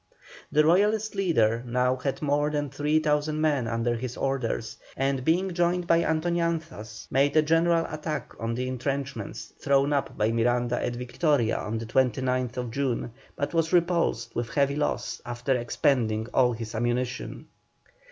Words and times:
The 0.51 0.65
Royalist 0.65 1.13
leader 1.13 1.59
had 1.59 1.65
now 1.71 1.97
more 2.21 2.49
than 2.49 2.71
3,000 2.71 3.39
men 3.39 3.67
under 3.67 3.93
his 3.93 4.17
orders, 4.17 4.75
and, 4.97 5.23
being 5.23 5.53
joined 5.53 5.85
by 5.85 6.01
Antoñanzas, 6.01 7.05
made 7.11 7.37
a 7.37 7.43
general 7.43 7.85
attack 7.87 8.33
on 8.39 8.55
the 8.55 8.67
entrenchments 8.67 9.53
thrown 9.59 9.93
up 9.93 10.17
by 10.17 10.31
Miranda 10.31 10.83
at 10.83 10.95
Victoria 10.95 11.57
on 11.59 11.77
the 11.77 11.85
29th 11.85 12.71
June, 12.71 13.11
but 13.35 13.53
was 13.53 13.71
repulsed 13.71 14.35
with 14.35 14.49
heavy 14.49 14.75
loss 14.75 15.21
after 15.23 15.53
expending 15.55 16.25
all 16.33 16.53
his 16.53 16.73
ammunition. 16.73 17.45